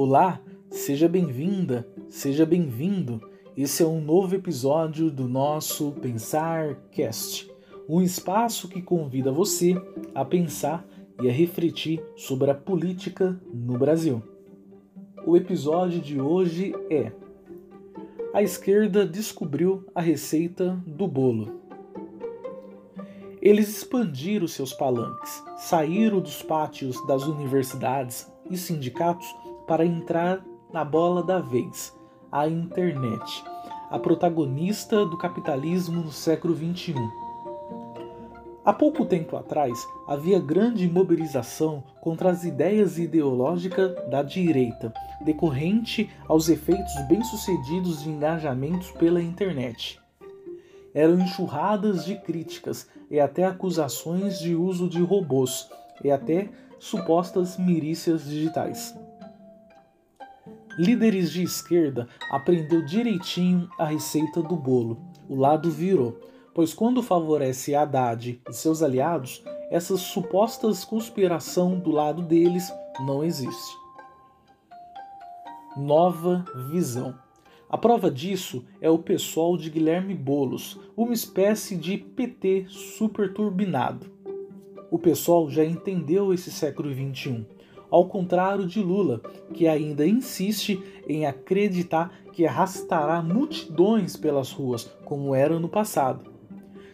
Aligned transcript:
Olá, 0.00 0.40
seja 0.70 1.08
bem-vinda, 1.08 1.84
seja 2.08 2.46
bem-vindo. 2.46 3.20
Esse 3.56 3.82
é 3.82 3.86
um 3.86 4.00
novo 4.00 4.32
episódio 4.36 5.10
do 5.10 5.26
nosso 5.26 5.90
Pensar 5.90 6.76
Cast, 6.92 7.50
um 7.88 8.00
espaço 8.00 8.68
que 8.68 8.80
convida 8.80 9.32
você 9.32 9.74
a 10.14 10.24
pensar 10.24 10.86
e 11.20 11.28
a 11.28 11.32
refletir 11.32 12.00
sobre 12.14 12.48
a 12.48 12.54
política 12.54 13.36
no 13.52 13.76
Brasil. 13.76 14.22
O 15.26 15.36
episódio 15.36 16.00
de 16.00 16.20
hoje 16.20 16.72
é 16.88 17.10
A 18.32 18.40
esquerda 18.40 19.04
descobriu 19.04 19.84
a 19.96 20.00
receita 20.00 20.80
do 20.86 21.08
bolo. 21.08 21.60
Eles 23.42 23.68
expandiram 23.68 24.46
seus 24.46 24.72
palanques, 24.72 25.42
saíram 25.56 26.20
dos 26.20 26.40
pátios 26.40 27.04
das 27.08 27.24
universidades 27.24 28.30
e 28.48 28.56
sindicatos 28.56 29.26
para 29.68 29.84
entrar 29.84 30.42
na 30.72 30.82
bola 30.82 31.22
da 31.22 31.38
vez, 31.38 31.94
a 32.32 32.48
internet, 32.48 33.44
a 33.90 33.98
protagonista 33.98 35.04
do 35.04 35.18
capitalismo 35.18 36.00
no 36.00 36.10
século 36.10 36.56
XXI. 36.56 36.94
Há 38.64 38.72
pouco 38.72 39.04
tempo 39.04 39.36
atrás, 39.36 39.78
havia 40.06 40.40
grande 40.40 40.88
mobilização 40.88 41.84
contra 42.00 42.30
as 42.30 42.44
ideias 42.44 42.98
ideológicas 42.98 43.94
da 44.10 44.22
direita, 44.22 44.92
decorrente 45.20 46.10
aos 46.26 46.48
efeitos 46.48 46.94
bem-sucedidos 47.06 48.02
de 48.02 48.08
engajamentos 48.08 48.90
pela 48.92 49.22
internet. 49.22 50.00
Eram 50.94 51.20
enxurradas 51.20 52.06
de 52.06 52.16
críticas 52.16 52.88
e 53.10 53.20
até 53.20 53.44
acusações 53.44 54.38
de 54.38 54.54
uso 54.54 54.88
de 54.88 55.02
robôs 55.02 55.68
e 56.02 56.10
até 56.10 56.48
supostas 56.78 57.58
milícias 57.58 58.24
digitais 58.24 58.94
líderes 60.78 61.32
de 61.32 61.42
esquerda 61.42 62.08
aprendeu 62.30 62.84
direitinho 62.84 63.68
a 63.76 63.84
receita 63.84 64.40
do 64.40 64.54
bolo. 64.54 64.96
O 65.28 65.34
lado 65.34 65.70
virou, 65.70 66.20
pois 66.54 66.72
quando 66.72 67.02
favorece 67.02 67.74
Haddad 67.74 68.40
e 68.48 68.52
seus 68.52 68.82
aliados, 68.82 69.42
essa 69.70 69.96
supostas 69.96 70.84
conspiração 70.84 71.78
do 71.78 71.90
lado 71.90 72.22
deles 72.22 72.72
não 73.00 73.24
existe. 73.24 73.76
Nova 75.76 76.44
visão. 76.70 77.14
A 77.68 77.76
prova 77.76 78.10
disso 78.10 78.64
é 78.80 78.88
o 78.88 78.98
pessoal 78.98 79.56
de 79.56 79.68
Guilherme 79.68 80.14
Bolos, 80.14 80.80
uma 80.96 81.12
espécie 81.12 81.76
de 81.76 81.98
PT 81.98 82.66
superturbinado. 82.68 84.10
O 84.90 84.98
pessoal 84.98 85.50
já 85.50 85.64
entendeu 85.64 86.32
esse 86.32 86.50
século 86.50 86.90
XXI 86.90 87.44
ao 87.90 88.08
contrário 88.08 88.66
de 88.66 88.80
Lula, 88.80 89.20
que 89.52 89.66
ainda 89.66 90.06
insiste 90.06 90.82
em 91.08 91.26
acreditar 91.26 92.12
que 92.32 92.46
arrastará 92.46 93.22
multidões 93.22 94.16
pelas 94.16 94.52
ruas, 94.52 94.84
como 95.04 95.34
era 95.34 95.58
no 95.58 95.68
passado. 95.68 96.32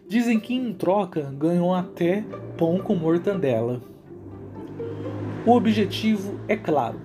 Dizem 0.09 0.39
que 0.39 0.55
em 0.55 0.73
troca 0.73 1.35
ganhou 1.37 1.75
até 1.75 2.25
pão 2.57 2.79
com 2.79 2.95
mortandela. 2.95 3.83
O 5.47 5.53
objetivo 5.53 6.39
é 6.49 6.57
claro: 6.57 7.01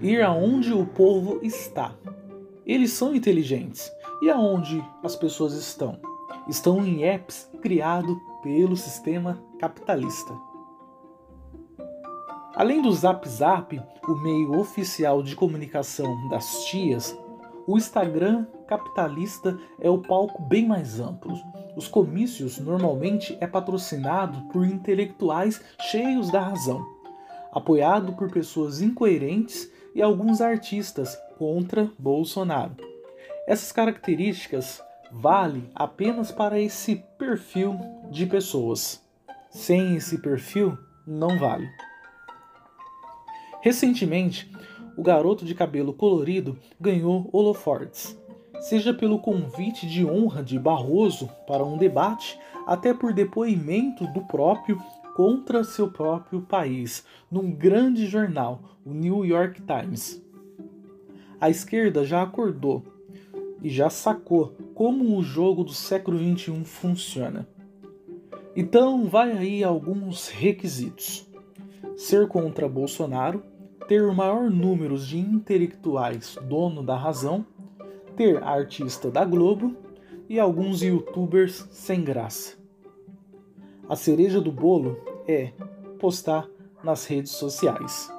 ir 0.00 0.22
aonde 0.22 0.72
o 0.72 0.86
povo 0.86 1.40
está. 1.42 1.94
Eles 2.64 2.92
são 2.92 3.14
inteligentes. 3.14 3.90
E 4.22 4.30
aonde 4.30 4.82
as 5.02 5.16
pessoas 5.16 5.52
estão? 5.54 5.98
Estão 6.48 6.86
em 6.86 7.04
apps 7.04 7.50
criados 7.60 8.16
pelo 8.42 8.76
sistema 8.76 9.42
capitalista. 9.58 10.51
Além 12.54 12.82
do 12.82 12.92
Zap 12.92 13.26
Zap, 13.26 13.80
o 14.06 14.14
meio 14.14 14.58
oficial 14.58 15.22
de 15.22 15.34
comunicação 15.34 16.28
das 16.28 16.64
tias, 16.66 17.16
o 17.66 17.78
Instagram 17.78 18.46
capitalista 18.66 19.58
é 19.80 19.88
o 19.88 19.98
palco 19.98 20.42
bem 20.42 20.66
mais 20.66 21.00
amplo. 21.00 21.34
Os 21.74 21.88
comícios 21.88 22.58
normalmente 22.58 23.38
é 23.40 23.46
patrocinado 23.46 24.38
por 24.52 24.66
intelectuais 24.66 25.62
cheios 25.90 26.30
da 26.30 26.40
razão, 26.40 26.86
apoiado 27.52 28.12
por 28.12 28.30
pessoas 28.30 28.82
incoerentes 28.82 29.70
e 29.94 30.02
alguns 30.02 30.42
artistas 30.42 31.18
contra 31.38 31.90
Bolsonaro. 31.98 32.76
Essas 33.46 33.72
características 33.72 34.82
valem 35.10 35.70
apenas 35.74 36.30
para 36.30 36.60
esse 36.60 36.96
perfil 37.16 37.78
de 38.10 38.26
pessoas. 38.26 39.02
Sem 39.50 39.96
esse 39.96 40.18
perfil, 40.18 40.76
não 41.06 41.38
vale. 41.38 41.68
Recentemente, 43.62 44.50
o 44.96 45.02
garoto 45.04 45.44
de 45.44 45.54
cabelo 45.54 45.92
colorido 45.92 46.58
ganhou 46.80 47.30
holofortes, 47.32 48.20
seja 48.60 48.92
pelo 48.92 49.20
convite 49.20 49.86
de 49.86 50.04
honra 50.04 50.42
de 50.42 50.58
Barroso 50.58 51.30
para 51.46 51.64
um 51.64 51.78
debate, 51.78 52.36
até 52.66 52.92
por 52.92 53.12
depoimento 53.12 54.04
do 54.08 54.22
próprio 54.22 54.82
contra 55.14 55.62
seu 55.62 55.88
próprio 55.88 56.42
país, 56.42 57.04
num 57.30 57.52
grande 57.52 58.06
jornal, 58.06 58.78
o 58.84 58.92
New 58.92 59.24
York 59.24 59.62
Times. 59.62 60.20
A 61.40 61.48
esquerda 61.48 62.04
já 62.04 62.20
acordou 62.20 62.82
e 63.62 63.70
já 63.70 63.88
sacou 63.88 64.56
como 64.74 65.16
o 65.16 65.22
jogo 65.22 65.62
do 65.62 65.72
século 65.72 66.18
XXI 66.18 66.64
funciona. 66.64 67.48
Então, 68.56 69.04
vai 69.08 69.30
aí 69.30 69.62
alguns 69.62 70.28
requisitos: 70.28 71.26
ser 71.96 72.26
contra 72.26 72.68
Bolsonaro, 72.68 73.51
ter 73.92 74.04
o 74.04 74.14
maior 74.14 74.50
número 74.50 74.96
de 74.96 75.18
intelectuais 75.18 76.38
dono 76.44 76.82
da 76.82 76.96
razão, 76.96 77.44
ter 78.16 78.42
artista 78.42 79.10
da 79.10 79.22
Globo 79.22 79.76
e 80.30 80.40
alguns 80.40 80.80
youtubers 80.80 81.68
sem 81.70 82.02
graça. 82.02 82.56
A 83.86 83.94
cereja 83.94 84.40
do 84.40 84.50
bolo 84.50 84.96
é 85.28 85.52
postar 85.98 86.48
nas 86.82 87.04
redes 87.04 87.32
sociais. 87.32 88.10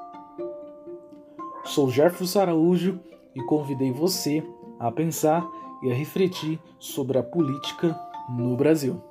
Sou 1.65 1.89
Jefferson 1.89 2.41
Araújo 2.41 2.99
e 3.33 3.41
convidei 3.45 3.91
você 3.91 4.43
a 4.79 4.91
pensar 4.91 5.43
e 5.81 5.91
a 5.91 5.95
refletir 5.95 6.59
sobre 6.77 7.17
a 7.17 7.23
política 7.23 7.99
no 8.29 8.55
Brasil. 8.55 9.01